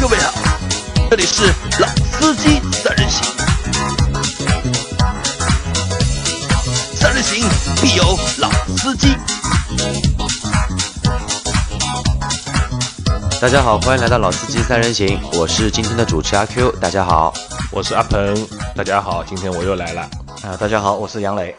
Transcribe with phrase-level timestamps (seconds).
[0.00, 0.32] 各位好，
[1.10, 1.42] 这里是
[1.80, 3.24] 老司机三人行，
[6.94, 7.44] 三人行
[7.82, 8.04] 必有
[8.38, 9.16] 老司机。
[13.40, 17.34] 大家好，欢迎来到老司机三人行，我是今天的主持阿 Q，大家好。
[17.72, 20.02] 我是阿鹏，大家好，今天我又来了。
[20.42, 21.56] 啊，大家好，我是杨磊。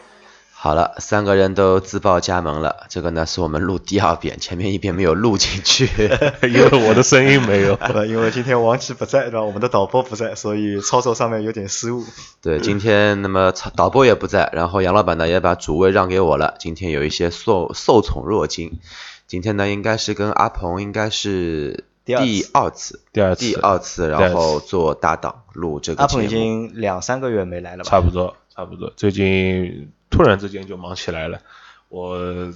[0.62, 2.84] 好了，三个人都自报家门了。
[2.90, 5.88] 这个呢是我们录第二遍，前面一遍没有录进去，
[6.44, 7.78] 因为我的声音没有。
[8.06, 9.42] 因为今天王琦不在，对吧？
[9.42, 12.04] 我们的导播不在，所以操作上面有点失误。
[12.42, 16.56] 对，今天那么导播也不在，然后杨老板呢也把主位让给我了。
[16.58, 18.80] 今天有一些受受宠若惊。
[19.26, 21.84] 今天呢应该是跟阿鹏应该是。
[22.04, 22.14] 第
[22.52, 27.90] 二次，第二次，第二次，然后做搭档录这个阿鹏已经两三个月没来了吧？
[27.90, 28.92] 差不多，差不多。
[28.96, 31.40] 最近突然之间就忙起来了。
[31.88, 32.52] 我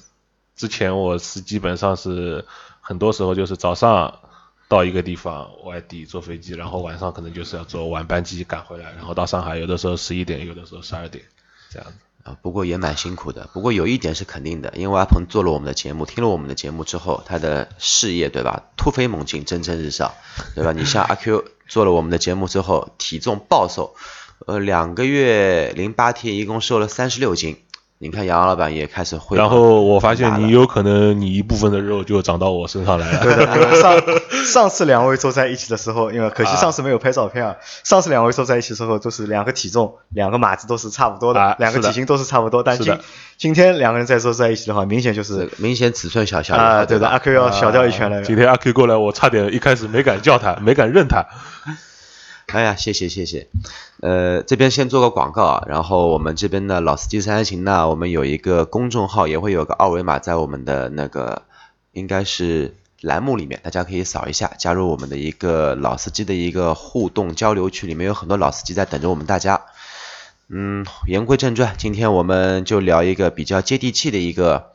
[0.55, 2.45] 之前我是基本上是
[2.83, 4.19] 很多时候就是早上
[4.69, 11.25] 到一个地方外地坐飞机，然后晚上可能就是要坐晚班机赶回来，然后到上海，有的时候十一点，有的时候十二点，
[11.71, 11.95] 这样子。
[12.23, 13.49] 啊，不过也蛮辛苦的。
[13.55, 20.13] 不过有一点是肯定的，因为阿鹏做了我们的节目，听了我们的节目之后，他的事业对吧，突飞猛进，蒸蒸日上，
[20.55, 20.73] 对吧？
[20.73, 23.95] 你像阿 Q 做了我们的节目之后，体重暴瘦，
[24.47, 27.57] 呃，两个月零八天一共瘦了三十六斤。
[27.99, 33.23] 你看杨老板也开始会，然后我发现你有可能你一部分的肉就长到我身上来了。
[33.23, 34.03] 对的， 上
[34.45, 37.57] 上次两位坐在一起的时候，因为可惜上次没有拍照片啊。
[37.83, 42.63] 上次两位坐在一起的时候，都是两个体重、两个码子都是差不多的，两个体型都是差不多。
[42.63, 42.99] 但今
[43.39, 48.21] 今天两个人再坐在一起的话，明显就是明显尺寸小小啊，对的，阿 Q 要小掉一圈了。
[48.23, 51.25] 今天阿 Q 过来，我差点一开始没敢叫他，没敢认他。
[52.47, 53.49] 哎呀，谢谢谢谢，
[54.01, 61.43] 呃，这边先做个广告啊，然后我们这边的老司机三人行呢，我们有一个公众号，也会有个二维码在我们的那个
[61.93, 69.63] 应该是栏目里面，大家可以扫一下，加入我们的一个老司机的一个互动交流区，里面有很多老司机在等着我们大家。
[70.49, 74.73] 嗯，言归正传，今天我们就聊一个比较接地气的一个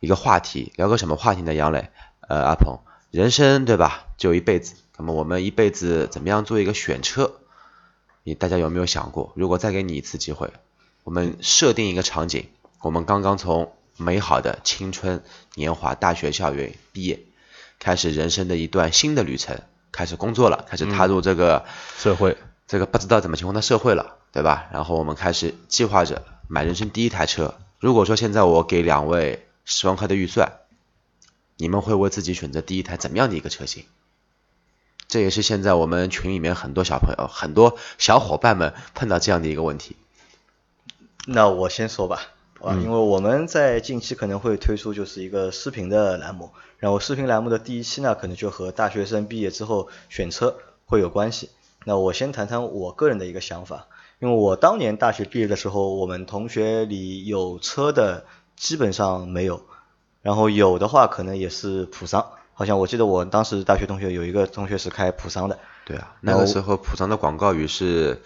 [0.00, 1.52] 一个话题，聊个什么话题呢？
[1.52, 1.90] 杨磊，
[2.28, 2.78] 呃，阿鹏，
[3.10, 4.06] 人生对吧？
[4.16, 4.76] 就一辈子。
[4.96, 7.34] 那么我们一辈子怎么样做一个选车？
[8.22, 9.32] 你大家有没有想过？
[9.34, 10.52] 如果再给你一次机会，
[11.02, 12.46] 我们设定一个场景，
[12.80, 15.22] 我们刚刚从美好的青春
[15.54, 17.20] 年华大学校园毕业，
[17.78, 19.60] 开始人生的一段新的旅程，
[19.92, 21.64] 开始工作了，开始踏入这个
[21.98, 24.68] 社会，这个不知道怎么情况的社会了，对吧？
[24.72, 27.54] 然后我们开始计划着买人生第一台车。
[27.78, 30.60] 如果说现在我给两位十万块的预算，
[31.56, 33.84] 你们会为自己选择第一台怎么样的一个车型？
[35.14, 39.94] 这也是现在我们群里面很多小朋友、很多小伙伴们碰到这样的一个问题。
[41.24, 42.20] 那我先说吧，
[42.60, 51.50] 啊，因为我们在近期可能会推出就是一个视频的栏目，然后视频栏目的第一期呢，可能就和大学生毕业之后选车会有关系。
[51.84, 53.86] 那我先谈谈我个人的一个想法，
[54.18, 58.24] 因为我当年大学毕业的时候，我们同学里有车的
[58.56, 59.62] 基本上没有，
[60.22, 62.32] 然后有的话可能也是普桑。
[62.54, 65.58] 好像我记得我当时大学同学有一个同学是开普桑的。
[65.84, 68.22] 对啊，那个时候普桑的广告语是，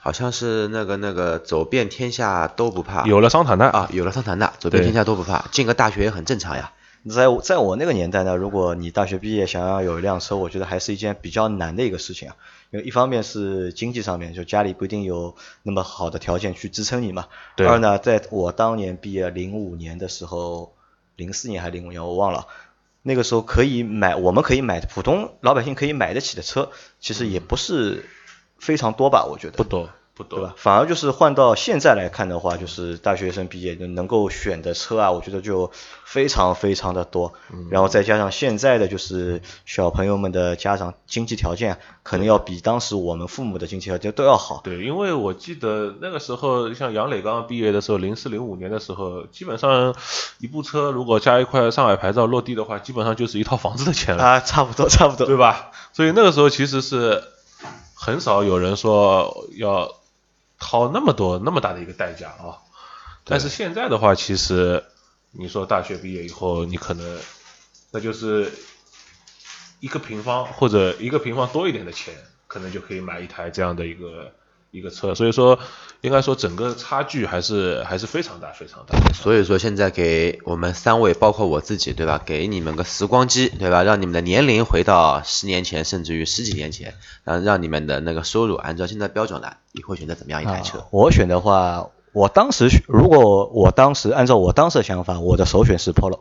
[0.00, 3.04] 好像是那个那个走遍天下都不怕。
[3.06, 6.72] 有了桑塔纳啊，有了桑塔纳，走遍天下都不怕，进个大学也很正常呀。
[7.08, 12.36] 在在我那个年代呢，如果你大学毕业想要有一辆车，我觉得还是一件比较难的一个事情啊。
[12.70, 17.26] 因为一方面是经济上面，就家里不一定有那么好的条件去支撑你嘛。
[17.56, 17.66] 对。
[17.66, 20.74] 二呢，在我当年毕业零五年的时候，
[21.16, 22.46] 零四年还是零五年，我忘了。
[23.02, 28.04] 那个时候可以买，我们可以买普通老百姓可以买得起的车，其实也不是
[28.58, 29.90] 非常多吧，我觉得不多。
[30.24, 30.54] 对吧？
[30.56, 35.70] 反而就是换到现在来看的话，就是大学生毕业能够选的车啊，我觉得就
[36.04, 37.32] 非常非常的多。
[37.70, 44.60] 然后再加上现在的就是小朋友们的家长经济条件，可能要比当时我们父母的经济条件都要好。
[44.64, 49.94] 对，因为我记得那个时候，像杨磊刚刚毕业的时候，零四零五年的时候，基本上
[50.38, 54.24] 一部车如果加一块上海牌照落地的话，基本上就是一套房子的钱了。
[54.24, 55.70] 啊， 差不多，差不多，对吧？
[55.92, 57.22] 所以那个时候其实是
[57.94, 59.99] 很少有人说要。
[60.60, 62.62] 掏那么多那么大的一个代价啊！
[63.24, 64.84] 但是现在的话，其实
[65.32, 67.18] 你说大学毕业以后，你可能
[67.90, 68.52] 那就是
[69.80, 72.14] 一个平方或者一个平方多一点的钱，
[72.46, 74.32] 可能就可以买一台这样的一个。
[74.70, 75.58] 一个车，所以说
[76.00, 78.98] 应该说整个差距还是还是非常大非常大。
[79.12, 82.22] 所以说现在给我们三位，包括我自己，对吧？
[82.24, 83.82] 给你们个时光机，对吧？
[83.82, 86.94] 让你们的年龄回到十年前，甚至于十几年前，
[87.24, 90.86] 然后让你们的那个收入按照现在标准来，你会选择怎么样一台车？
[90.90, 96.20] 我选的话，我当时如果我当时按照我当时的想法，我的首选是 Polo，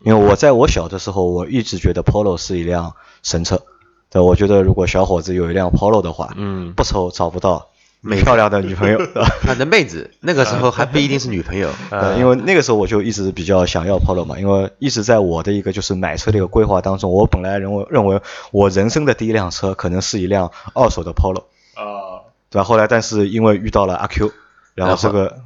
[0.00, 3.62] 因为我在我小的时候，我一直觉得 Polo 是一辆神车。
[4.10, 7.68] 对，我觉得如果小伙子有一辆 Polo 的话，嗯不愁找不到
[8.02, 9.28] 漂亮的女朋友，对吧？
[9.42, 18.20] 他的妹子那个时候还不一定是女朋友， 呃，因为那个时候我就一直比较想要 Polo 嘛，因为一直在我的一个就是买车的一个规划当中，我本来认为认为
[18.52, 21.42] 我人生的第一辆车可能是一辆二手的 Polo，
[21.74, 22.64] 啊，对吧？
[22.64, 24.32] 后来但是因为遇到了阿 Q，
[24.74, 25.40] 然后这个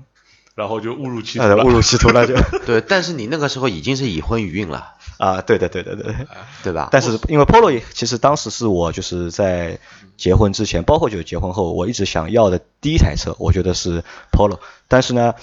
[0.55, 1.45] 然后就误入歧途。
[1.65, 2.35] 误入歧途了就
[2.67, 6.27] 对，但是你那个时候已经是已婚已孕了，啊，对的对的对的。
[6.63, 6.89] 对吧？
[6.93, 9.79] 但是因为 Polo 也其实当时是我就是在
[10.17, 14.59] 结婚之前，包括就是结婚后，我一直想要的第一台车，我觉得是 Polo。
[14.89, 15.35] 但是呢，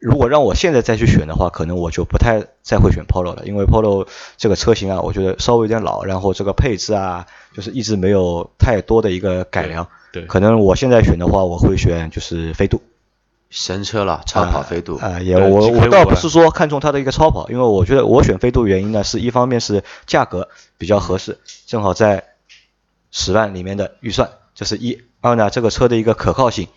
[0.00, 4.06] 如果让我现在再去选的话，可能我就不太再会选 Polo 了，因为 Polo
[4.36, 9.86] 这个车型啊，我觉得稍微有点老，然后这个配置啊，就是一直没有太多的一个改良。
[10.12, 12.82] 对对可能我现在选的话，我会选就是飞度。
[13.50, 22.24] 神车了，超跑飞度，啊、也我我倒不是说看中它的一个超跑，因为我觉得我选飞度原因呢，是一方面是价格比较合适，正好在
[23.10, 26.68] 十万里面的预算，这是一；二呢，这个车的一个可靠性，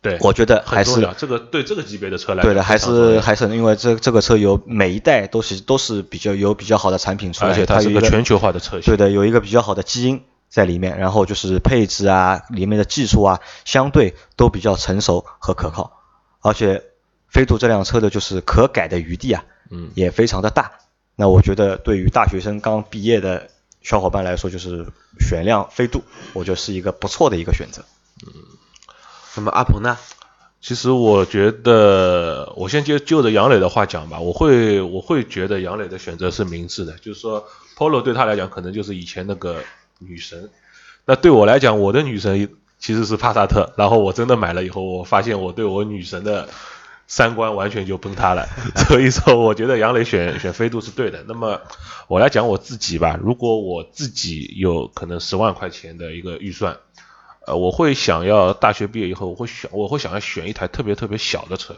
[0.00, 1.06] 对，我觉得还是。
[1.18, 8.82] 这个对这个级别的车来对的，还是还是因为这这个车有每一代都是都是比较有比较好的产品出来，而且它它有一个全球化的车型。
[8.82, 16.02] 对的，有一个比较好的基因在里面，然后就是配置啊，里面的技术啊，相对都比较成熟和可靠，
[16.40, 16.82] 而且
[17.28, 20.72] 飞度这辆车的就是可改的余地啊，嗯，也非常的大。
[21.16, 23.48] 那我觉得对于大学生刚毕业的
[23.80, 24.86] 小伙伴来说，就是
[25.20, 26.02] 选辆飞度，
[26.32, 27.84] 我觉得是一个不错的一个选择。
[28.26, 28.32] 嗯
[29.36, 29.96] 那么阿鹏呢？
[30.60, 37.46] 其实我觉得，我先就就着杨磊的话讲吧，我会我会觉得杨磊的选择是明智的，就是说
[37.78, 39.62] Polo 对他来讲可能就是以前那个
[40.00, 40.50] 女神，
[41.04, 46.48] 那对我来讲，我的女神其实是帕萨特，然后我真的买了以后，我发现我对我女神的
[47.06, 48.48] 三观完全就崩塌了，
[48.88, 51.24] 所以说我觉得杨磊选选飞度是对的。
[51.28, 51.60] 那么
[52.08, 56.76] 我来讲我自己吧，如果我自己有可能十万块钱的一个预算。
[57.46, 61.74] 呃，我会想要大学毕业以后，我会选，我会想要选一台特别特别小的车，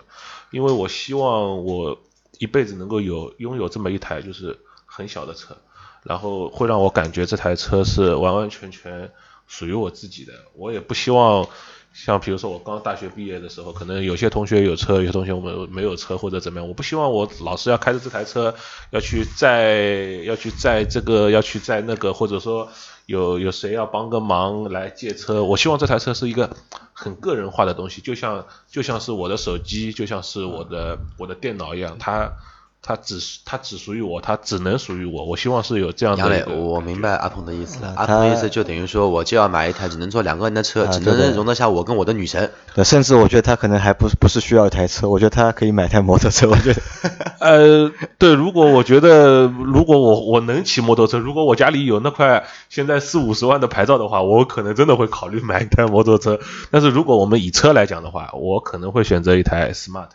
[0.51, 2.01] 因为我希望我
[2.39, 5.57] 一辈子能够有拥有这么一台就是很小的车，
[6.03, 9.11] 然后会让我感觉这台车是完完全全
[9.47, 10.33] 属于我自己的。
[10.55, 11.47] 我也不希望
[11.93, 18.55] 像比如说我刚大学毕业的时候，可能有些同学有车，有些同学我们没有车或者怎么样，我不希望我老是要开着这台车
[18.91, 22.69] 要去载要去载这个要去载那个，或者说。
[23.07, 25.43] 有有谁要帮个忙来借车？
[25.43, 26.57] 我希望这台车是一个
[26.93, 32.33] 很个人化的东西，就像就像是我的手机，就像是我的我的电脑一样，它
[32.85, 35.25] 它只它只属于我，它只能属于我。
[35.25, 37.91] 我希望是有这样的杨磊，我明白阿鹏的意思了。
[37.91, 42.51] 啊阿鹏的意思就等于说，我就要买一台只能坐两个人的车，只能容得下我跟我的女神。
[42.75, 46.49] 对，甚至我觉得他可能还不不是需要一台车，我觉得他可以买台摩托车。
[46.49, 46.83] 我觉得
[47.39, 56.41] 呃，对，如果我觉得如果我我能骑摩托车，如果我家里有那块现在四五十万的牌照的话，我可能真的会考虑买一台摩托车。
[56.73, 60.09] 但是如果我们以车来讲的话，我可能会选择一台 Smart。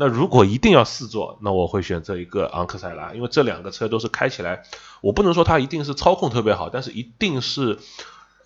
[0.00, 4.62] 那如果一定要四座，那我会选择一个昂克赛拉，因为这两个车都是开起来，
[5.02, 7.78] 我不能说它一定是操控特别好，但是一定是，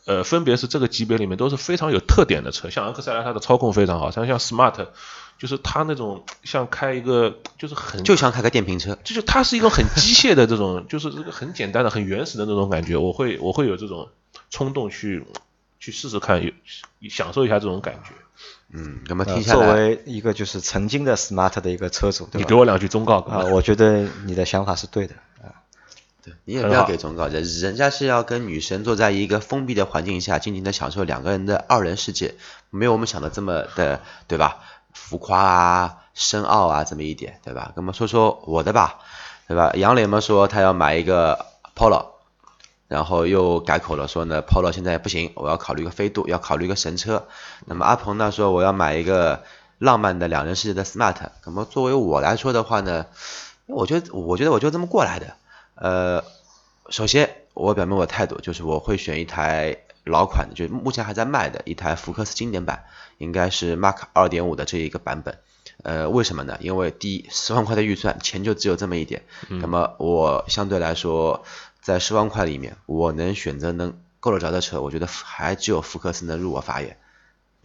[0.04, 2.70] 呃，分别是这个级别里面都是非常有特点的车。
[2.70, 4.88] 像昂克赛拉，它的操控非常好，像像 Smart，
[5.38, 14.08] 就是它那种像开一个就是很就像开个电瓶车，就是它是一种很机械的这种， 就是这个很简单的、很原始的那种感觉，我会我会有这种
[14.50, 15.25] 冲动去
[15.78, 16.50] 去试试看，有
[17.08, 18.11] 享受一下这种感觉。
[18.76, 22.38] 嗯，那么听下来，为一个就是曾经的 smart 的一个车主，对吧？
[22.38, 25.62] 你给我两句忠告，哥啊，我觉得你的想法是对的啊。
[26.25, 26.35] 对。
[26.45, 32.35] 你也不要给忠告，人人家是要跟女神坐在一个封闭的环境下，尽情的享受两个人的二人世界，
[32.71, 34.59] 没有我们想的这么的，对吧？
[34.93, 37.73] 浮夸啊，深奥啊，这么一点，对吧？
[37.76, 38.99] 那么说说我的吧，
[39.47, 39.71] 对吧？
[39.75, 42.07] 杨磊嘛说他要买一个 Polo，
[42.88, 47.26] 然后又改口了，说呢 Polo 现在不行，我要考虑一个飞度，要考虑一个神车。
[47.67, 49.43] 那么阿鹏呢说我要买一个
[49.79, 51.17] 浪漫的两人世界的 Smart。
[51.47, 53.07] 那么作为我来说的话呢，
[53.67, 55.35] 我觉得我觉得我就这么过来的。
[55.76, 56.23] 呃，
[56.91, 62.85] 首先我表明我的态度，就是我会选一台老款的，就是目前还在卖的一台福克斯经典版，
[63.19, 65.38] 应该是 Mark 二点五的这一个版本。
[65.83, 66.57] 呃，为什么呢？
[66.61, 69.25] 因为第一，十万块的预算，钱就只有这么一点。
[69.49, 71.45] 那么我相对来说，
[71.85, 76.97] 在十万块里面，我能选择能够得着的车，我觉得还只有福克斯能入我法眼。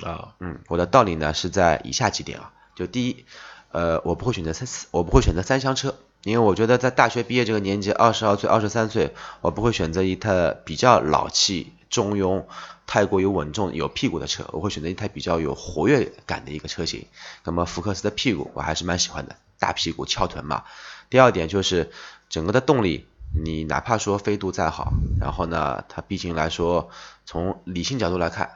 [0.03, 3.25] 啊，嗯，我的道理呢是在以下几点啊，就第一，
[3.71, 12.43] 呃，我不会选择三，我不会选择三厢车，因为我觉得在大学毕业这个年纪，二十二岁、二十三岁，我不会选择一台比较老气、中庸、
[12.87, 17.05] 太过于稳重、有屁股的车，我会选择一台比较有活跃感的一个车型。
[17.45, 20.65] 那么福克斯的屁股我还是蛮喜欢的，大屁股翘臀嘛。
[21.09, 21.91] 第二点就是
[22.29, 26.89] 整个的动力你哪怕说飞度再好，然后呢，它毕竟来说，
[27.25, 28.49] 从理性角度来看，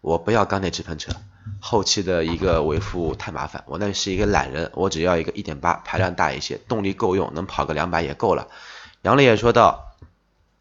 [0.00, 1.12] 我不要缸内直喷车，
[1.60, 3.64] 后期的一个维护太麻烦。
[3.66, 8.48] 我那是一个懒人，我只要一个一点八排量大一些，动力够用，能跑个两百也够了。
[9.02, 9.89] 杨磊也说到。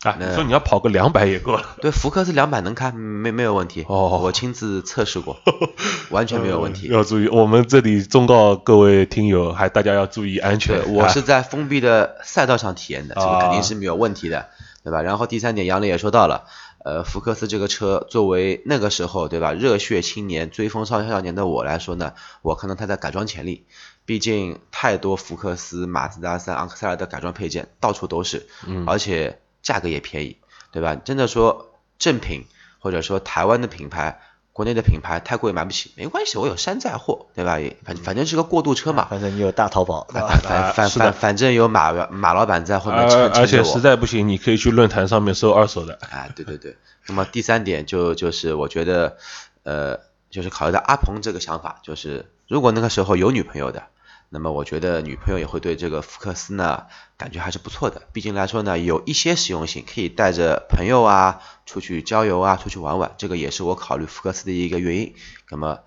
[0.03, 1.75] 啊，你说你要跑个两百也够了。
[1.81, 3.85] 对，福克斯两百能开，没没有问题。
[3.89, 5.37] 哦，我亲自测试过，
[6.09, 6.87] 完全没有问题。
[6.87, 10.93] 要注意，我们这里忠告各位听友，还大家要注意安全。
[10.93, 14.47] 我是在封闭的赛道上体验的，这个肯定是没有问题的，
[14.85, 15.01] 对吧？
[15.01, 16.45] 然后第三点，杨磊也说到了，
[16.85, 19.51] 呃，福克斯这个车作为那个时候，对吧？
[19.51, 23.65] 热血青年、追风少少年的我来说呢，我看到它的改装潜力。
[24.05, 29.39] 毕竟太多福克斯、马自达三、昂克赛拉的改装配件到处都是，嗯，而且。
[29.61, 30.37] 价格也便宜，
[30.71, 30.95] 对吧？
[30.95, 32.45] 真的说正品
[32.79, 34.21] 或者说台湾的品牌、
[34.53, 37.59] 国内的品牌太贵买不起，没关系，我有山寨货，对吧？
[37.83, 39.07] 反反正是个过渡车嘛。
[39.09, 45.99] 反正你有大淘宝，反反反反正有马马老板在后面撑而且实在不行，你可以去论坛上面搜二手的。
[46.09, 46.77] 啊，对对对。
[47.07, 49.17] 那么第三点就就是我觉得，
[49.63, 49.99] 呃，
[50.29, 53.83] 就是考虑到阿鹏这个想法，就是如果那个时候有女朋友的。
[54.31, 56.85] 那么我觉得女朋友也会对这个福克斯呢，
[57.17, 58.03] 感觉还是不错的。
[58.13, 65.15] 毕竟来说呢，有一些实用性，可以带着朋友啊出去郊游啊，出去玩玩，这个也是我考虑福克斯的一个原因。
[65.49, 65.79] 那么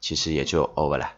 [0.00, 1.12] 其实也就 over 了。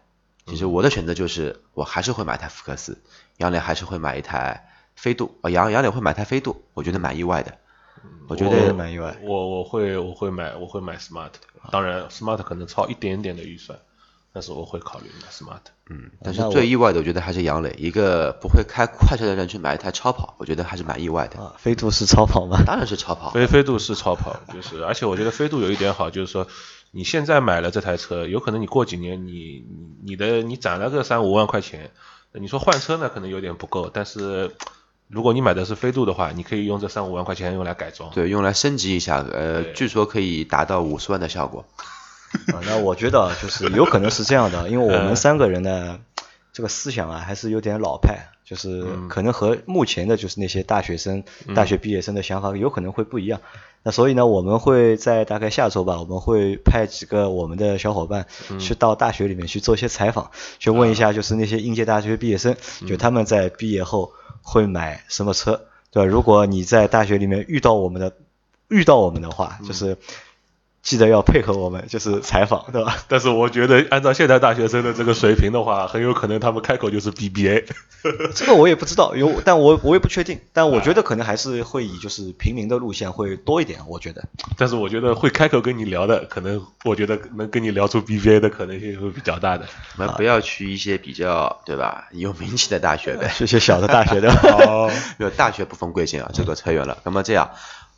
[0.46, 3.02] 其实我的选择就是，我还是会买台福克斯，
[3.38, 5.38] 杨磊还是会买一台飞度。
[5.42, 7.58] 啊，杨杨磊会买台飞度，我觉得蛮意外的。
[8.28, 9.16] 我觉得蛮意外。
[9.22, 11.32] 我我会我会买我会买 smart，
[11.72, 13.78] 当然 smart 可能超一点点的预算。
[14.32, 21.42] 但是我会考虑买 smart，嗯，但是最意外的，我觉得还是杨磊，一个不会开快车的人去买一台超跑，我觉得还是蛮意外的。
[21.42, 22.62] 啊，飞度是超跑吗？
[22.64, 23.30] 当然是超跑。
[23.30, 26.46] 飞飞度是超跑，就是，而且我觉得飞度有一点好，就是说
[26.92, 29.64] 你现在买了这台车，有可能你过几年你
[30.04, 31.90] 你的你攒了个三五万块钱，
[32.32, 34.54] 你说换车呢可能有点不够，但是
[35.08, 41.64] 如果你买的是飞度的话，你可以用这三五万块钱用来改装，对，用来升级一下，呃，据说可以达到五十万的效果。
[42.54, 45.98] 啊，那我觉得就是有可能是这样的，因为我们三个人呢，
[46.52, 53.40] 这个思想啊还是有点老派，就是可能和目前的就是那些大学生、大学毕业生的想法有可能会不一样。
[53.82, 58.26] 那所以呢，我们会在大概下周吧，我们会派几个我们的小伙伴
[58.58, 62.54] 去到大学里面去做一些采访，去问一下就是那些应届大学毕业生，
[62.86, 66.06] 就他们在毕业后会买什么车，对吧？
[66.06, 68.12] 如果你在大学里面遇到我们的
[68.68, 69.96] 遇到我们的话，就是。
[70.82, 72.96] 记得要配合我们，就是采访，对吧？
[73.06, 77.64] 但是我觉得，按照现在大学生的这个水平的话，很有可能他们开口就是 BBA。
[78.34, 80.40] 这个我也不知道，有，但我我也不确定。
[80.54, 84.24] 但我觉得可能还是会以就是平民的路线会多一点，我觉得。
[84.56, 89.66] 但是我觉得会开口跟你聊的，可能我觉得能跟你聊出 BBA 的可能性会比较大的。
[89.98, 94.30] 我们不要去一些比较对吧有名气的大学呗， 去些小的大学的。
[94.32, 96.96] 哦， 有大学不分贵贱啊，这个扯远了。
[97.04, 97.50] 那么这样。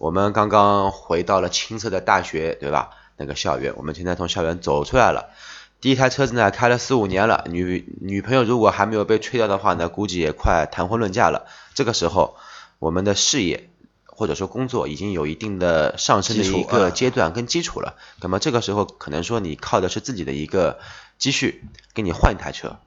[0.03, 2.91] 我们刚刚回到了青涩的大学，对吧？
[3.17, 5.31] 那个校园，我们现在从校园走出来了。
[5.81, 7.45] 第一台车子呢，开了四五年了。
[7.49, 11.47] 女女朋友如果还没有被吹掉的话呢，估计也快谈婚论嫁了。
[11.75, 12.35] 这个时候，
[12.81, 13.71] 我们的事业
[14.05, 17.95] 或者说工作已经有一定的上升的一个阶段跟基础了。
[18.21, 20.81] 那么这个时候，可能说你靠的是自己的一个
[21.17, 21.63] 积蓄，
[21.95, 22.81] 给你换一台车，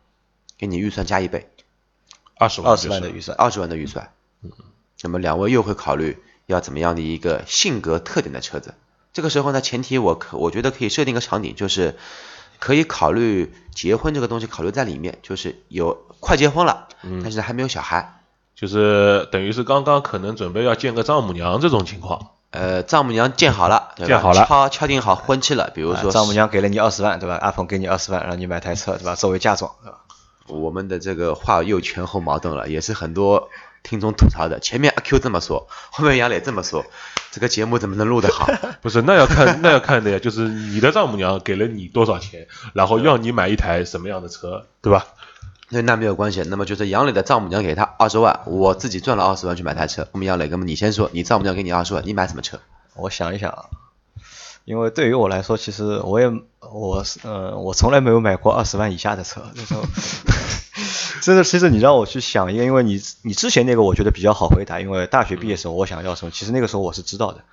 [0.58, 1.50] 给你预算加一倍，
[2.38, 4.12] 二十万，二十万的预算，二十万的预算。
[4.42, 4.52] 嗯。
[5.02, 6.22] 那么两位又会考虑？
[6.46, 8.74] 要怎么样的一个性格特点的车子？
[9.14, 11.96] 这个时候呢，前提我可我觉得可以设定一个场景，就是
[12.60, 18.20] 可以考虑结婚这个东西考虑在里面，就是有快结婚了，嗯但是还没有小孩，
[18.56, 22.32] 就是等于是刚刚可能准备要见个丈母娘这种情况。
[22.52, 27.36] 呃，丈母娘见好了，见好了，敲敲定好婚期了，比如说丈母娘给了你二十万，对吧？
[27.36, 29.16] 阿鹏给你二十万，让你买台车，对吧？
[29.16, 30.00] 作为嫁妆，对吧？
[30.48, 33.50] 我们的这个话又前后矛盾了，也是很多。
[33.88, 36.84] 听众吐槽的，前面阿 Q 这么说，后面杨磊这么说，
[37.32, 38.50] 这个节目怎么能录得好？
[38.82, 45.06] 不是，那要看 那要看的呀，就是你的丈母娘给了你多少钱，然后要你买一台什么样的车，对吧？
[45.70, 50.08] 那那没有关系，那么就是杨磊的丈母娘给他二十万，我自己赚了二十万去买台车。
[50.12, 52.60] 我们杨磊，那么你先说，你丈母娘给你二十万，你买什么车？
[52.96, 53.66] 我想一想啊，
[54.64, 59.84] 因为对于我来说，其实我也我呃我从来没有买过二十万以下的车，那时候。
[61.22, 67.44] 真的，其实你让我去想一个，因为你你之前那个我觉得比较好回答，因为大学毕业时候我想要什么，其实那个时候我是知道的，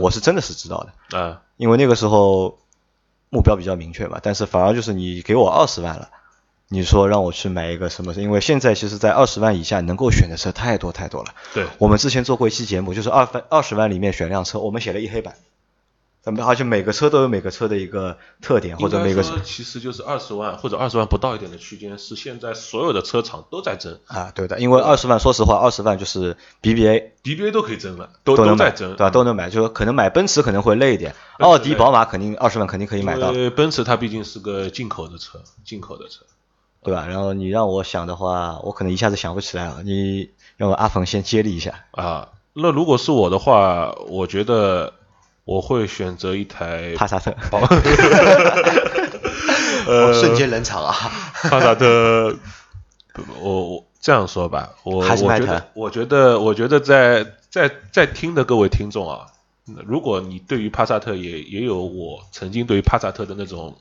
[0.00, 2.58] 我是真的是知道的，嗯，因为那个时候
[3.30, 4.18] 目标比较明确嘛。
[4.22, 6.08] 但是反而就是你给我二十万了，
[6.68, 8.12] 你说让我去买一个什么？
[8.14, 11.34] 因为现在其实，在二十万以下能够选的车太多太多了。
[11.52, 15.34] 对，我们之前做过一期节目，就是二分二十万里面选辆车，我们写了一黑板，
[16.22, 29.10] 咱们而且每个车都有每个车的一个特点，或者每个车其实就是二十万或者二十万不到一点的区间，是现在所有的车厂都在争啊，对的，因为二十万，说实话，二十万就是 BBA，BBA 都可以争了，都在争，对吧？
[29.10, 36.20] 都能买，就是可能买奔驰可能会累一点，奥迪、宝马肯定二十万肯定可以买到，因为奔驰它毕竟是个进口的车，进口的车，
[36.84, 37.04] 对吧？
[37.08, 42.28] 然后你让我想的话，我可能一下子想不起来了，你让阿鹏先接力一下啊。
[42.52, 44.92] 那如果是我的话，我觉得。
[45.44, 47.34] 我会选择一台帕萨特，
[49.88, 50.94] 呃，瞬间冷场啊！
[51.34, 52.36] 帕萨特，
[53.40, 59.26] 我我这样说吧，我我觉得我觉得我觉得在在在听的各位听众啊，
[59.84, 63.76] 如果你对于帕萨特也也有我曾经对于帕萨特的那种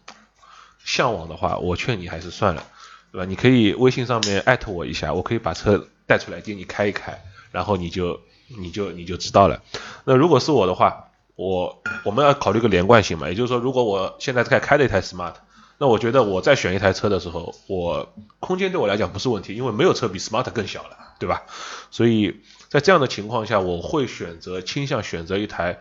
[0.83, 2.63] 向往的话，我劝你还是算了，
[3.11, 3.25] 对吧？
[3.25, 8.19] 你可以微信上面艾特我一下，我可以把车带出来给你开一开，然后你就
[8.59, 9.61] 你就你就知道了。
[10.05, 11.09] 那如果是我的话。
[11.41, 15.33] 我我们要考虑个连贯性嘛，也就是说，如果我现在在开了一台 smart，
[15.79, 21.41] 那我觉得我在选一台车的时候，我空间对我来讲不是问题，因为没有车比 smart 更小了，对吧？
[21.89, 25.79] 所以在这样的情况下，我会选择倾向选择一台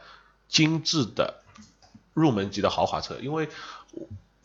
[0.49, 1.43] 精致的
[2.15, 3.51] 入门级的豪华车，因为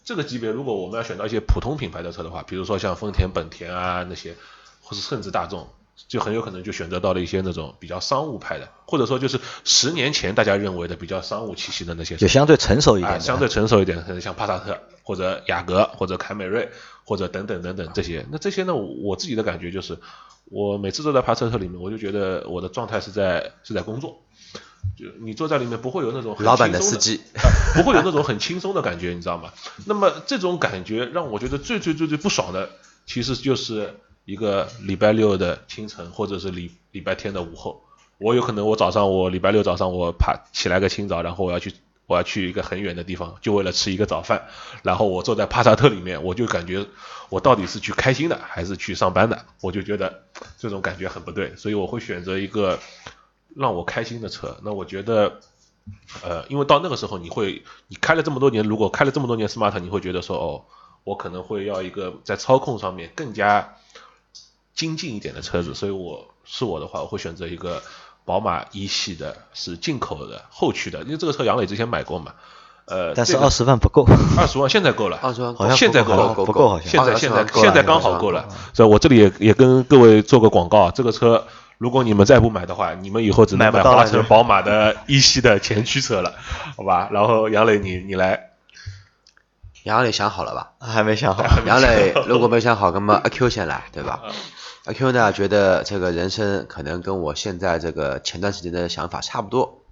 [0.04, 4.36] 这个级别如果我们要选到一些普通品牌的车的话，比如说像丰田、本田啊那些，
[4.82, 5.70] 或者甚至大众。
[6.08, 16.70] 就很有可能就选择到了一些那种比较商务派的，或者说就是十年前大家认为的比较商务气息的那些，就相对成熟一点，相对成熟一点，可能像帕萨特或者雅阁或者凯美瑞
[17.06, 18.26] 或者等等等等这些。
[18.30, 19.98] 那这些呢，我自己的感觉就是，
[20.46, 24.22] 我每次坐在帕萨特里面，我就觉得我的状态是在是在工作，
[24.98, 27.22] 就你坐在里面不会有那种老板的司机，
[27.74, 29.52] 不会有那种很轻松的感觉，你知道吗？
[29.86, 32.70] 那么这种感觉让我觉得最最最最不爽的，
[33.06, 33.96] 其实就是。
[34.26, 37.84] 一个礼拜六的清晨，或者是礼礼拜天的午后，
[38.18, 41.74] 我有可能我早上我礼拜六早上我爬起来个清早，然后我要去
[42.08, 44.48] 我要去一个很远的地方，就为了吃一个早饭，
[44.82, 46.88] 然后我坐在帕萨特里面，我就感觉
[47.30, 50.24] 我到底是去开心的还是去上班的，我就觉得
[50.58, 52.80] 这种感觉很不对，所以我会选择一个
[53.56, 54.58] 让我开心的车。
[54.64, 55.40] 那我觉得，
[56.24, 60.66] 呃，因为到那个时候你会你开了这么多年，如果开了这么多年 smart，你会觉得说哦，
[61.04, 63.76] 我可能会要一个在操控上面更加。
[64.76, 67.82] 精进一点的车子，所以我是我的话，我会选择一个
[68.26, 72.34] 宝马一系的，是进口的后驱的，因为这个车杨磊之前买过嘛，
[72.86, 74.06] 呃，但是二十万不够，
[74.38, 86.34] 二十万现在够了，二十万好像现在够了，不够好像，现在现在现在刚好够了，所以我这里也也跟各位做个广告，这个车如果你们再不买的话，你们以后只能买华晨宝马的一系的前驱车了，
[86.76, 87.08] 好吧？
[87.12, 88.55] 然后杨磊你你来。
[89.86, 90.74] 杨磊想好了吧？
[90.80, 91.44] 还没想好。
[91.68, 94.24] 杨磊如果没想好，那么 阿 Q 先来，对吧？
[94.86, 99.84] 阿 Q 呢，觉得这个人生可能跟我现在这个前段时间的想法差不多。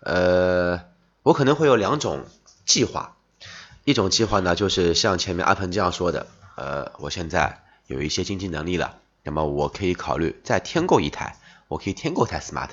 [0.00, 0.80] 呃，
[1.22, 2.24] 我可能会有两种
[2.66, 3.14] 计划，
[3.84, 11.36] 一种计划呢，就是像前面阿鹏这样说的，呃，我现在有一些经济能力了，那么我可以考虑再添购一台，
[11.68, 12.70] 我可以添购台 smart。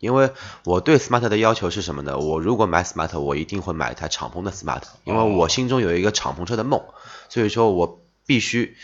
[0.00, 0.32] 因为
[0.64, 2.18] 我对 smart 的要求是什么呢？
[2.18, 6.82] 我如果买 smart，我一定会买一台敞篷的 smart，因为我心中有一个敞篷车的梦，
[7.28, 8.76] 所以说我必须，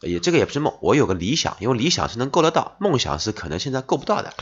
[0.00, 4.32] 也这个也不是梦，我有个理想，因为理想是能够得到，梦想是可能现在够不到的。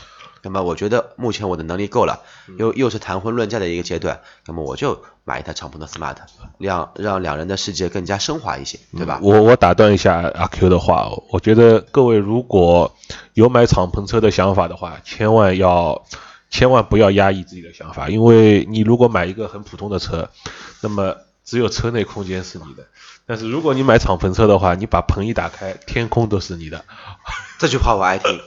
[0.43, 2.21] 那么我觉得目前我的能力够了，
[2.57, 6.15] 又又是谈婚论嫁的一个阶段，那么我就买一台敞篷的 smart，
[6.57, 9.19] 让让两人的世界更加升华一些，对吧？
[9.21, 12.95] 我我打断一下阿 Q 的话，我觉得各位如果
[13.33, 16.03] 有买敞篷车的想法的话，千万要
[16.49, 20.29] 千万不要压抑自己的想法，因为你如果买一个很普通的车，
[20.81, 22.85] 那么只有车内空间是你的，
[23.25, 26.83] 但是如果你买敞篷车的话，你把棚一打开，天空都是你的。
[27.59, 28.39] 这句话我爱听。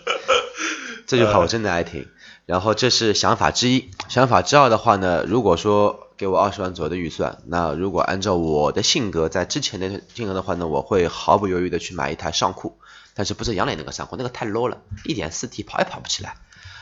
[1.07, 2.09] 这句话我真的爱听，
[2.47, 12.79] 然后这是想法之一，想法之二的话呢，如果说给我二十万左右的预算，那如果按照我的性格，在之前的金额的话呢，我会毫不犹豫的去买一台尚酷，
[13.15, 16.37] 但是不是杨磊那个尚酷，那个太 low 了，一点四 T 跑也跑不起来，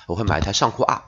[0.06, 1.02] 我会买一台尚酷 R。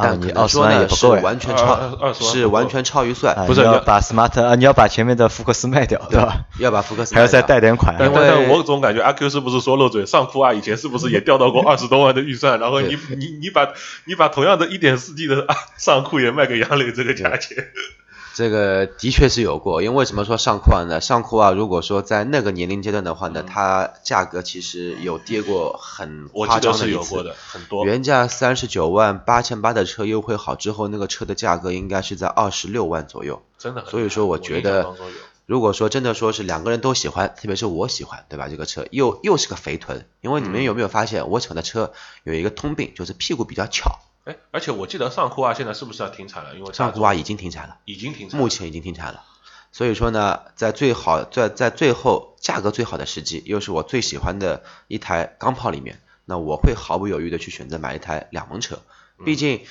[0.00, 6.46] 但你二十万也不够，完全超是完全超预算，不是要把 smart 啊，你要把前面的福克斯卖掉，对吧？
[6.58, 7.94] 要把福克斯还要再贷点款。
[7.98, 10.06] 但但我总感觉阿 Q 是不是说漏嘴？
[10.06, 12.58] 上酷啊，以前是不是也掉到过二十多万的预算？
[12.58, 13.68] 然后你你你把
[14.06, 17.68] 你把同样的一点四 T 的上酷也卖给杨磊这个价钱？
[18.38, 21.00] 这个的确是有过，因为为什么说上酷啊呢？
[21.00, 27.84] 上酷啊，如果说在那个年龄阶段的话呢，它价格其实有跌过很夸张的一次，很多。
[27.84, 33.42] 原价三十九万八千八的车优惠好之后，那个车的价格应该是在二十六万左右。
[33.58, 33.84] 真的。
[33.86, 34.94] 所以说，我觉得，
[35.44, 38.46] 如果说真的说是两个人都喜欢，特别是我喜欢，对吧？
[38.48, 43.98] 这个车又又是个肥臀，因为你们有没有发现，我喜欢的车有一个通病，就是屁股比较翘。
[44.28, 46.54] 哎，而且我记得上库啊，现在是不是要停产了？
[46.54, 49.24] 因为上库啊已经停产了，已经停产，目前已经停产了。
[49.72, 58.80] 所以说呢，在最好在在最后价格最好的时机，又是我最喜欢的一台钢炮里面，那我会毫不犹豫的去选择买一台两门车。
[59.24, 59.64] 毕竟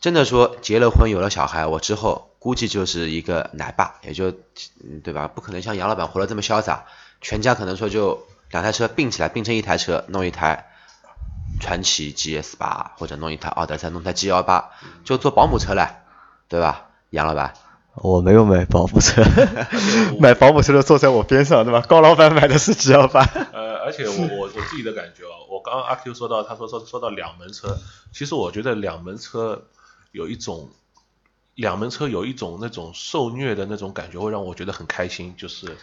[0.00, 4.32] 真的说结了婚有了小孩，我之后估计就是一个奶爸，也就
[5.04, 5.28] 对吧？
[5.28, 6.86] 不可能像杨老板活得这么潇洒，
[7.20, 10.64] 全家可能说就两台车并起来并成一台车，弄一台。
[11.58, 14.70] 传祺 GS 八或者弄一台奥德赛，弄台 G 幺八，
[15.04, 16.02] 就坐保姆车了，
[16.48, 17.54] 对吧，杨老板？
[17.94, 19.24] 我没有买保姆车，
[20.20, 21.80] 买保姆车的坐在我边上，对吧？
[21.80, 23.22] 高老板买的是 G 幺八。
[23.52, 27.76] 呃，而且我我我自己的感觉啊，我刚刚阿 Q 说到，他说说说到两门车，
[28.12, 29.64] 其实我觉得两门车
[30.12, 30.70] 有一种，
[31.56, 35.76] 两门车有一种那种受虐的那种感觉，会让我觉得很开心，就是。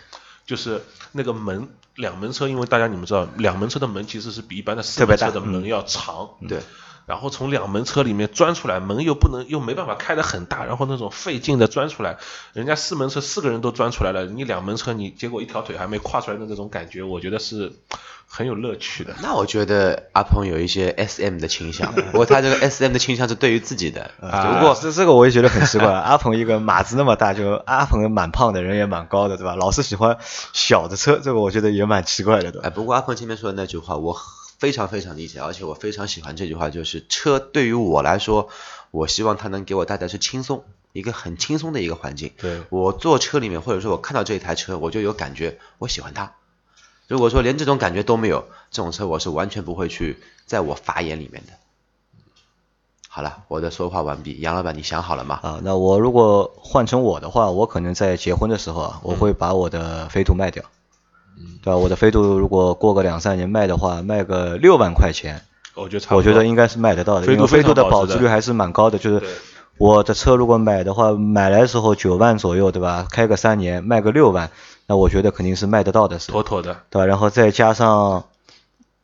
[0.46, 0.82] 就是
[1.12, 6.62] 那个门两门车，因为大家你们知道，两门车的门其实是比一般的四门车的门要长，对。
[7.06, 12.18] 然后从两门车里面钻出来，门又不能又没办法开得很大，然后那种费劲的钻出来，
[12.54, 17.72] 人家四门车四个人都钻出来了，你两门车你结果一条腿还没跨出来的那种感觉，我觉得是
[18.28, 19.14] 很有乐趣的。
[19.22, 24.10] 那我觉得阿鹏有一些 S M 的倾向， 不过他这个 S M 的倾向是对于自己的。
[24.20, 29.56] 不过这这个我也觉得很奇怪， 阿鹏一个码子那么大，就阿鹏蛮胖的人也蛮高的，对吧？
[29.56, 30.18] 老是喜欢
[30.54, 32.68] 小的车，这个我觉得也蛮奇怪的，对吧？
[32.68, 34.18] 哎，不过阿鹏前面说的那句话，我。
[34.66, 38.50] 非常非常理解，而且我非常喜欢这句话，就是车对于我来说，
[38.90, 42.32] 我希望它能给我带来是轻松，一个很轻松的一个环境。
[42.40, 46.34] 对我坐车里面，或者说我看到这一台车，我就有感觉，我喜欢它。
[47.08, 51.54] 如果说连这种感觉都没有，这种车我是完全不会去在我法眼里面的。
[53.08, 55.40] 好了，我的说话完毕，杨老板，你想好了吗？
[55.44, 60.66] 啊，那我如果换成我的话，我可能在结婚的时候啊，我会把我的飞度卖掉。
[61.62, 61.78] 对吧？
[61.78, 65.42] 我的飞度如果过个两三年卖的话，卖个六万块钱，
[65.76, 68.98] 我觉得我觉得应该是卖得到的，因为飞度的保值率还是蛮高的。
[68.98, 69.22] 就是
[69.78, 73.08] 我的车如果买的话，买来的时候九万左右，对吧？
[73.10, 74.52] 开个三年卖个六万，
[74.88, 77.06] 那我觉得肯定是卖得到的，是妥妥的，对吧？
[77.06, 78.26] 然后再加上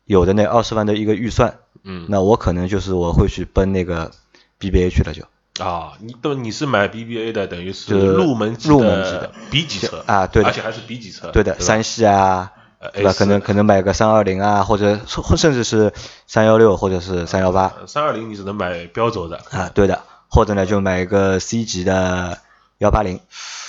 [0.06, 4.12] 有的那二十万的一个预算，嗯，那我可能就是我会去奔那个
[4.60, 5.24] BBA 去了就。
[5.60, 12.52] 啊，你都你是买 BBA 的，等于是入门入门级的 B 级车啊，对的，而且还是 B 级车，对的，三系啊，
[12.94, 13.14] 对吧？
[13.14, 15.00] 可能可能买个三二零啊，或者
[15.36, 15.94] 甚至是
[16.26, 17.74] 三幺六或者是三幺八。
[17.86, 22.40] 三二零你只能买标轴的啊，对的，或者呢就买一个 C 级的
[22.78, 23.20] 幺八零。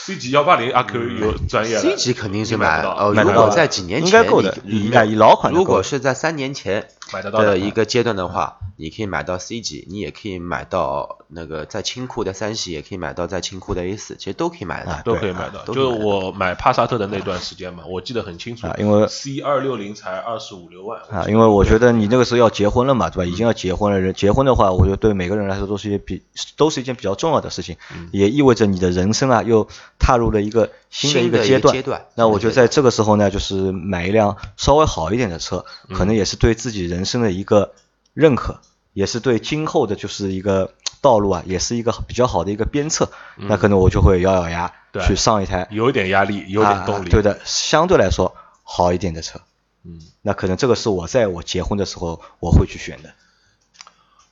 [0.04, 15.64] C 级幺八零阿 Q 有专业，C 级肯定是买哦，如果在几年前，应该够的，以以老款如果是在三年前买得到的一个阶段的话，你可以买到 C 级，你也可以买到那个在清库的三系，也可以买到在清库的 A 四，其实都可以买到，都可以买到。
[15.72, 23.24] 就我买帕萨特的那段时间嘛，我记得很清楚，因为 C 二六零才二十五六万啊，因为我觉得你那个时候要结婚了嘛，对吧？
[23.24, 26.22] 已经要结婚了，人结婚的话，我觉得对每个人来说都是一比
[26.56, 27.76] 都是一件比较重要的事情，
[28.10, 30.70] 也意味着你的人生啊又踏入了一个。
[30.92, 37.72] 新的一个阶段，那我就在这个时候呢，就是买一辆稍微好一点的车，可能也是对自己人生的一个
[38.12, 38.60] 认可，
[38.92, 43.10] 也是对今后的就是一个道路啊，也是一个比较好的一个鞭策。
[43.36, 44.70] 那可能我就会咬咬牙
[45.06, 49.40] 去上一台有一点压力、有点动力，对的，相对来说好一点的车。
[49.84, 53.14] 嗯，那可能这个是我在我结婚的时候我会去选的。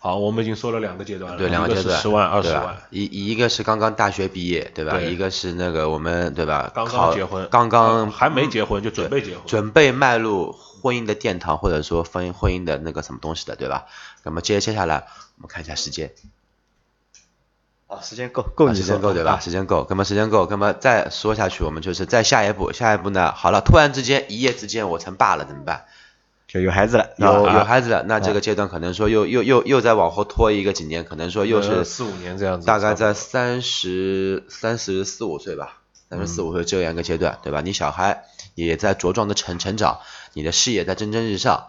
[0.03, 4.99] 好，我们已经说了两个阶段了，对，两个阶段，十万、二十万，一一个是刚刚大学毕业，对吧？
[4.99, 6.73] 一个是那个我们，对吧？
[6.75, 13.85] 刚刚结婚，刚刚还没结婚就准备结婚，准备迈入婚姻的殿堂，或者说婚姻婚姻的那个什么东西的，对吧？
[14.23, 15.05] 那么接接下来
[15.37, 16.15] 我们看一下时间，
[17.87, 19.39] 啊，时间够够，时间够对吧？
[19.39, 23.33] 时间够，那么时间够，那么再说下去，我们就是再下一步，下一步呢？
[23.33, 25.85] 好了，突然之间一夜之间我成爸了，怎么办？
[26.53, 37.61] 就有孩子了，有有孩子了，那这个阶段可能说又又又又再往后拖一个几年，可能说又是四五年这样子，大概在三十三十四五岁吧，三十四五岁这样一个阶段，对吧？
[37.61, 38.25] 你小孩
[38.57, 40.01] 也在茁壮的成成长，
[40.33, 41.69] 你的事业在蒸蒸日上，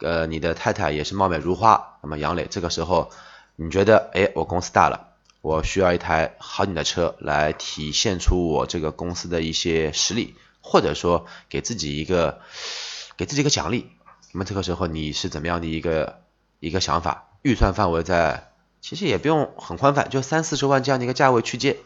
[0.00, 3.12] 呃，你的太太也是貌美如花，那么杨磊这个时候，
[3.54, 5.10] 你觉得，哎，我公司大了，
[5.42, 12.40] 我需要一台好点的车来体现出我这个公司的一些实力，或者说给自己一个
[13.16, 13.92] 给自己一个奖励。
[14.38, 16.20] 那么这个时候你是怎么样的一个
[16.60, 17.24] 一个想法？
[17.42, 21.76] 预算范围在，其实也不用很宽泛，就三四十万这样的一个价位区间。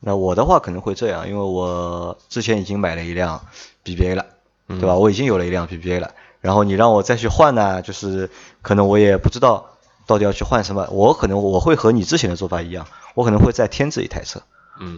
[0.00, 3.46] 那我的话可能会这样，因为我之前已经买了一辆
[3.86, 4.26] BBA 了，
[4.68, 4.96] 对吧？
[4.96, 8.28] 我已经有了一辆 BBA 了，然后你让我再去换呢，就是
[8.60, 10.88] 可能我也不知道到底要去换什么。
[10.90, 14.42] 我可能我会和你之前的做法一样，我可能会再添置一台车，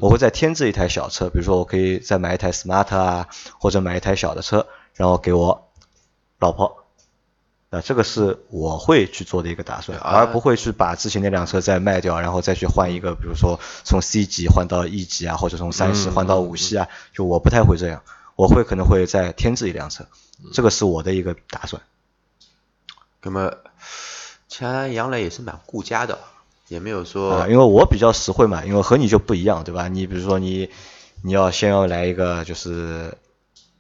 [0.01, 3.29] 我会再添置一台小车，比如说我可以再买一台 Smart 啊，
[3.61, 5.69] 或者买一台小的车，然后给我。
[6.43, 6.85] 老婆，
[7.71, 18.03] 那这个是我会去做的一个打算，啊而不会去把之前那辆车再卖掉，然后再去换一个，比如说从 C 级换到 E 级啊，或者从三系换到五系啊，就我不太会这样，
[18.35, 20.05] 我会可能会再添置一辆车，
[20.53, 21.81] 这个是我的一个打算。
[23.23, 23.53] 那么，
[24.49, 26.19] 其实杨磊也是蛮顾家的，
[26.67, 29.87] 也没有说啊，因为我比较实惠嘛，因为和你就不一样，对吧？
[29.87, 30.69] 你比如说你
[31.23, 33.17] 你要先要来一个就是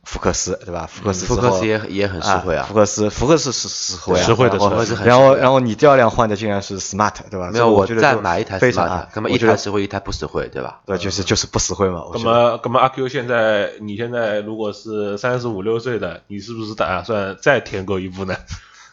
[0.04, 0.88] 福克斯，对吧？
[0.90, 7.50] 福克斯福克斯也也很实惠啊福克斯福克斯是实惠啊，实惠的然后车福克斯很然后实惠啊然后你第二辆换的竟然是 smart，对吧？
[7.52, 10.80] 没有，我觉得就买一台非常 smart，啊，那么我觉得一台实惠，一台不实惠，对吧？
[10.86, 12.02] 对，就是就是不实惠嘛。
[12.12, 18.34] 那么，那么阿 Q 现在，你现在如果是三十五六岁的，你是不是打算再添购一部呢？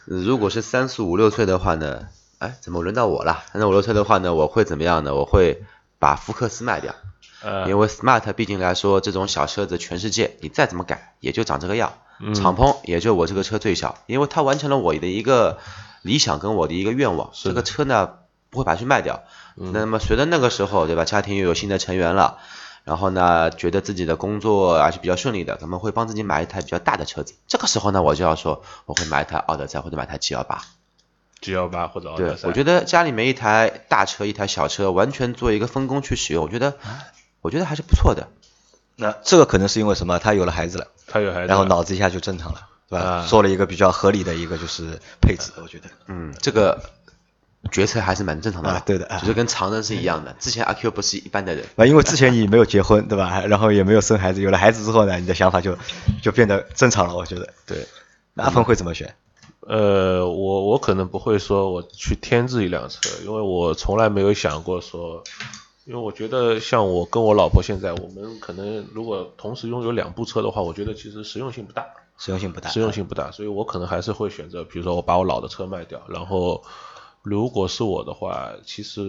[0.04, 2.06] 如果是三十五六岁的话呢，
[2.38, 3.42] 哎，怎么轮到我了？
[3.52, 5.14] 三十五六岁的话呢，我会怎么样呢？
[5.14, 5.62] 我会
[5.98, 6.94] 把福克斯卖掉，
[7.42, 15.58] 呃，因为 smart 毕竟来说，这种小车子全世界你再怎么改也就长这个样，嗯敞篷也就我这个车最小，因为它完成了我的一个
[16.02, 17.30] 理想跟我的一个愿望。
[17.32, 18.10] 这个车呢
[18.50, 19.22] 不会把它去卖掉。
[19.56, 21.04] 嗯那么随着那个时候，对吧？
[21.04, 22.38] 家庭又有新的成员了。
[22.82, 27.34] 然后呢，觉得自己的工作还是比较顺利的，可能会帮自己买一台比较大的车子。
[27.46, 30.62] 这个时候呢，我就要说，我会买一台奥德赛或者买台 G 幺八。
[31.42, 36.78] G 幺八或者奥对德，赛，我觉得家里面一台大车，一台小车，完全做一个分工去使用，我觉得，
[37.40, 38.28] 我觉得还是不错的。
[38.96, 40.18] 那这个可能是因为什么？
[40.18, 43.04] 他有了孩子了，他有孩子，然后脑子一下就正常了，对吧？
[43.04, 45.88] 啊做了一个比较合理的一个就是配置，我觉得。
[46.06, 46.82] 嗯，这个
[47.70, 50.34] 决策还是蛮正常的对的啊就是跟常人是一样的。
[50.38, 53.40] 之前阿 Q 不是一般的人，啊，因为之前你没有结婚，对吧？
[53.46, 55.78] 然后也没有生孩子，有了孩子之后呢，你的想法就
[56.22, 57.48] 就变得正常了，我觉得。
[57.66, 57.86] 对，
[58.34, 59.14] 那阿峰会怎么选？
[59.60, 65.22] 呃，我我可能不会说我去添置一辆车，因为我从来没有想过说，
[65.90, 71.84] 因为我觉得像我跟我老婆现在，我们可能如果同时拥有两部车的话，我觉得其实实用性不大，
[72.16, 72.68] 实用性不大。
[72.70, 76.62] 实用性不大，所以我可能还是会选择，比如说我把我老的车卖掉，然后
[77.22, 79.02] 如果是我的话，其实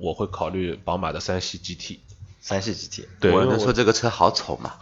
[0.00, 1.98] 我会考虑宝马的三系 GT。
[2.40, 3.06] 三系 GT。
[3.20, 4.74] 对，我能说这个车好丑嘛？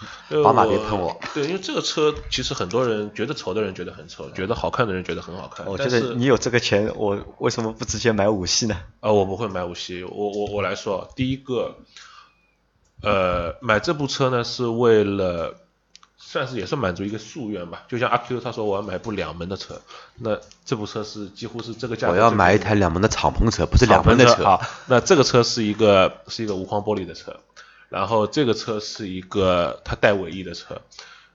[0.44, 1.21] 宝马别喷我。
[1.35, 5.66] 对，因为这个车其实很多人觉得丑的人觉得很丑，觉得好看的人觉得很好看。
[5.66, 8.77] 我觉得你有这个钱，我为什么不直接买五系呢？
[9.01, 10.05] 啊，我不会买五系。
[10.05, 11.75] 我我我来说，第一个，
[13.03, 15.57] 呃，买这部车呢是为了，
[16.16, 17.85] 算是也是满足一个夙愿吧。
[17.88, 19.81] 就像阿 Q 他说我要买部两门的车，
[20.16, 22.12] 那这部车是几乎是这个价格。
[22.12, 24.44] 我要买一台两门的敞篷车，不是两门的车。
[24.44, 27.40] 啊，那这个车是一个是一个无框玻璃的车，
[27.88, 30.83] 然后这个车是一个它带尾翼的车。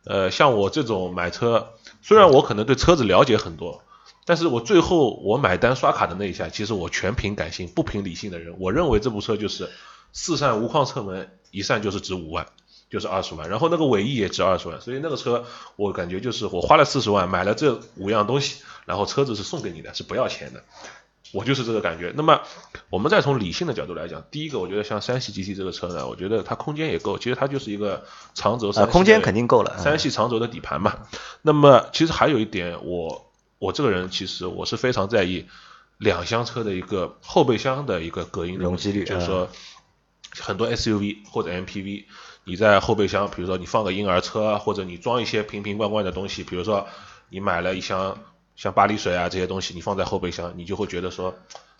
[0.05, 3.83] 呃，像我这种买车，虽然我可能对车子了解很多，
[4.25, 9.69] 但是我最后我买单刷卡的那一下，其实我全凭感性，不凭理性的人，我认为这部车就是
[10.11, 12.47] 四扇无框车门，一扇就是值五万。
[12.89, 15.45] 就是二十万，然后那个尾翼也值二十万，所以那个车
[15.77, 20.63] 我感觉就是我花了四十万买了这五样东西，然后车子是送给你的，是不要钱的，
[21.33, 22.13] 我就是这个感觉。
[22.15, 22.41] 那么
[22.89, 30.95] 我们再从理性的角度来讲，第一个我觉得像三系 GT 这个车呢，我觉得它空间也够，其实它就是一个长轴三系、啊空间肯定够了嗯三系长轴的底盘嘛。
[31.41, 35.47] 那么其实还有一点，我我这个人其实我是非常在意
[35.97, 39.49] 两厢车的一个后备箱的一个隔音容积率就是说
[40.39, 42.05] 很多 SUV 或者 MPV，
[42.43, 46.87] 你在后备箱，比如说你放个婴儿车啊，或者你装一些瓶瓶罐罐的东西，比如说
[47.29, 48.19] 你买了一箱
[48.55, 51.33] 像巴黎水啊这些东西，你放在后备箱，你就会觉得说，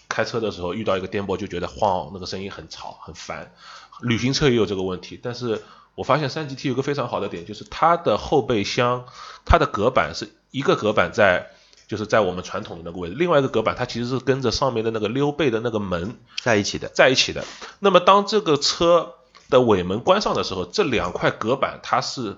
[0.10, 3.54] 开车的时候遇到一个颠簸就觉得晃，那个声音很吵很烦。
[4.02, 5.62] 旅行车也有这个问题，但是
[5.96, 9.06] 我发现三 GT 有个非常好的点，就是它的后备箱，
[9.46, 11.50] 它的隔板是一个隔板在。
[11.86, 16.88] 就是在我们传统的那个位置，另外一个隔板它其实是跟着上面的那个溜背的那个门在一起的。
[16.88, 17.44] 在一起的。
[17.80, 19.16] 那么当这个车
[19.50, 22.38] 的尾门关上的时候，这两块隔板它是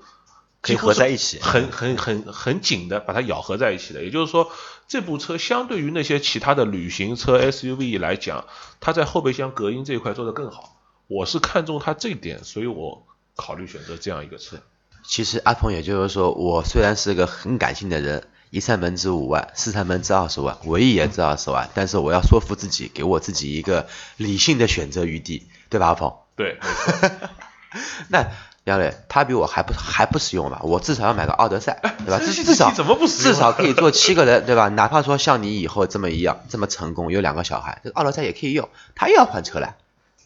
[0.66, 4.04] 可以合在一起很很很很紧的把它咬合在一起的。
[4.04, 4.52] 也就是说，
[4.88, 8.46] 这部车相对于那些其他的旅行车 SUV 来讲，
[8.80, 10.82] 它在后备箱隔音这一块做得更好。
[11.08, 14.58] 我是看中它这一点，所以我考虑选择这样一个车。
[15.04, 26.18] 其实阿鹏也就是说，我虽然是个很感性的人，一扇门值五万，四扇门值二十万，唯一也值二十万，但是我要说服自己，给我自己一个理性的选择余地，对吧，阿鹏？
[26.36, 26.58] 对。
[28.10, 28.32] 那
[28.66, 30.60] 杨磊他比我还不还不实用吧？
[30.64, 32.20] 我至少要买个奥德赛，对吧？
[32.20, 34.70] 至至少怎么不实用至少可以坐七个人，对吧？
[34.70, 39.76] 哪怕说像你以后这么一样这么成功，有两个小孩，这个奥德赛也可以用，他又要换车了。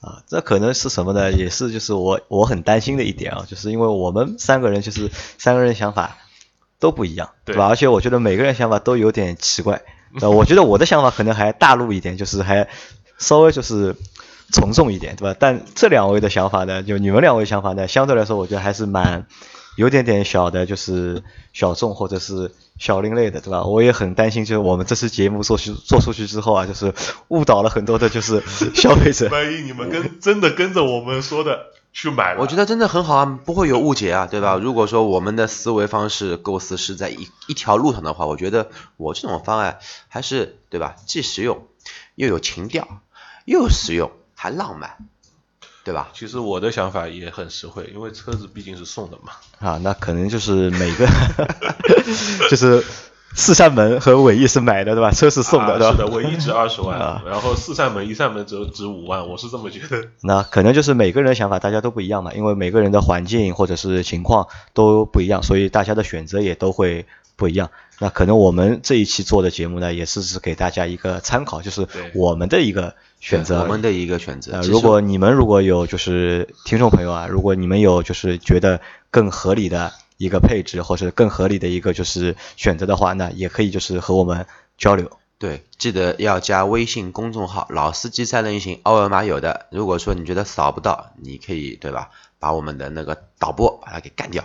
[0.02, 1.32] 啊，这可能是什么呢？
[1.34, 6.16] 也是就是我我很担心的一点啊，就是因为我们三个人就是三个人想法
[6.80, 7.68] 都不一样，对吧？
[7.68, 9.82] 而且我觉得每个人想法都有点奇怪。
[10.22, 12.70] 呃，我觉得我的想法可能还大陆一点，就是还
[13.18, 13.98] 稍微就是
[14.52, 15.36] 从众一点，对吧？
[15.40, 19.28] 但这两位的想法呢，就你们两位想法呢，相对来说我觉得还是蛮
[19.78, 23.64] 有点点小的，就是小众或者是小另类的，对吧？
[23.64, 26.94] 我也很担心，就是我们这次节目做去做出去之后啊，就是
[27.30, 28.42] 误导了很多的，就是
[28.74, 29.30] 消费者。
[29.32, 34.58] 万一你们跟真的跟着我们说的去买了，我觉得真的很好啊，不会有误解啊，对吧？
[34.58, 40.96] 如果说我们的思维方式构思是在一一条路上的话，我觉得我这种方案还是对吧？
[41.06, 41.68] 既实用
[42.16, 43.02] 又有情调，
[43.46, 44.90] 又实用还浪漫，
[45.84, 46.08] 对吧？
[46.14, 49.34] 其实我的想法也很实惠，因为车子毕竟是送的嘛。
[49.60, 51.06] 啊，那可能就是每个
[52.50, 52.82] 就是
[53.36, 55.12] 四扇门和尾翼是买的，对吧？
[55.12, 55.88] 车是送的，对吧？
[55.88, 60.08] 啊是的，尾翼值二十万啊，然后四扇门一扇门只值五万，我是这么觉得。
[60.22, 67.06] 那可能就是每个人的想法大家都不一样嘛，因为每个人的环境或者是情况都不一样，所以大家的选择也都会
[67.40, 67.72] 不一样。
[67.98, 73.62] 那可能我们这一期做的节目呢，也是是给大家一个参考，就是我们的一个选择。
[73.62, 74.52] 我们的一个选择。
[74.54, 84.46] 呃，如果你们如果有就是听众朋友啊，如果你们有就是觉得更合理的一个配置，或者更合理的一个就是选择的话，那也可以就是和我们
[84.78, 85.10] 交流。
[85.38, 89.68] 对，记得要加微信公众号“老司机三人行”，二维码有的。
[89.72, 92.10] 如果说你觉得扫不到，你可以对吧？
[92.40, 94.44] 把我们的那个导播把它给干掉。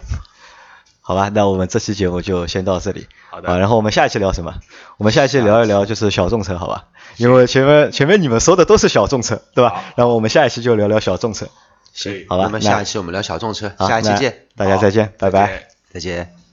[1.06, 3.06] 好吧，那我们这期节目就先到这里。
[3.30, 4.54] 好的啊，然后我们下一期聊什么？
[4.96, 6.86] 我们下一期聊一聊就是小众车，好吧？
[7.18, 9.84] 因为前面前面你们说的都是小众车，对吧？
[9.96, 11.46] 然后我们下一期就聊聊小众车。
[11.92, 15.68] 行好吧那么下一期我们聊小众车，下一期见，大家再见，拜拜。
[15.92, 16.43] 再见。